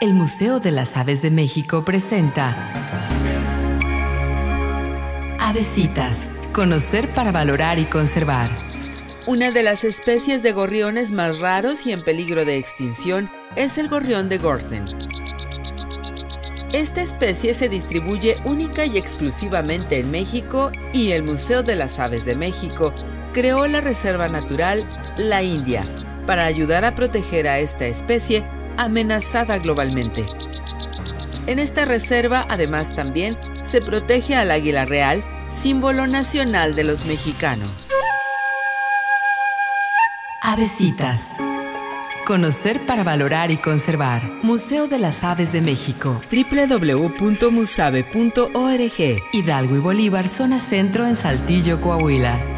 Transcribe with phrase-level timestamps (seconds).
[0.00, 2.72] El Museo de las Aves de México presenta
[5.40, 6.30] Avesitas.
[6.52, 8.48] Conocer para valorar y conservar.
[9.26, 13.88] Una de las especies de gorriones más raros y en peligro de extinción es el
[13.88, 14.84] gorrión de Gordon.
[16.72, 22.24] Esta especie se distribuye única y exclusivamente en México y el Museo de las Aves
[22.24, 22.92] de México
[23.32, 24.80] creó la Reserva Natural
[25.16, 25.82] La India
[26.24, 28.44] para ayudar a proteger a esta especie
[28.78, 30.24] amenazada globalmente.
[31.46, 37.90] En esta reserva además también se protege al águila real, símbolo nacional de los mexicanos.
[40.40, 41.32] Avesitas.
[42.24, 44.22] Conocer para valorar y conservar.
[44.42, 46.20] Museo de las Aves de México.
[46.30, 52.57] www.musave.org Hidalgo y Bolívar, zona centro en Saltillo, Coahuila.